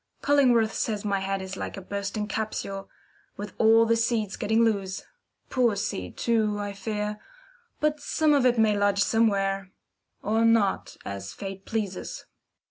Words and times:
Cullingworth 0.23 0.73
says 0.73 1.05
my 1.05 1.19
head 1.19 1.43
is 1.43 1.55
like 1.55 1.77
a 1.77 1.81
bursting 1.81 2.27
capsule, 2.27 2.89
with 3.37 3.53
all 3.59 3.85
the 3.85 3.95
seeds 3.95 4.35
getting 4.35 4.63
loose. 4.63 5.05
Poor 5.51 5.75
seed, 5.75 6.17
too, 6.17 6.57
I 6.57 6.73
fear, 6.73 7.19
but 7.79 7.99
some 7.99 8.33
of 8.33 8.43
it 8.43 8.57
may 8.57 8.75
lodge 8.75 9.03
somewhere 9.03 9.69
or 10.23 10.43
not, 10.43 10.97
as 11.05 11.33
Fate 11.33 11.67
pleases. 11.67 12.25